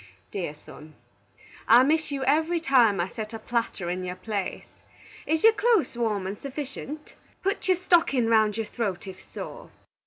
Dear 0.31 0.55
son: 0.55 0.95
I 1.67 1.83
miss 1.83 2.09
you 2.09 2.23
every 2.23 2.59
time 2.59 2.99
I 2.99 3.07
set 3.07 3.35
a 3.35 3.37
platter 3.37 3.87
in 3.87 4.03
your 4.03 4.15
place. 4.15 4.81
Is 5.27 5.43
your 5.43 5.53
close 5.53 5.95
warm 5.95 6.25
and 6.25 6.39
suffitient? 6.39 7.13
Put 7.43 7.67
your 7.67 7.77
stockin 7.77 8.27
round 8.27 8.57
your 8.57 8.65
throat 8.65 9.05
if 9.05 9.21
sore. 9.23 9.69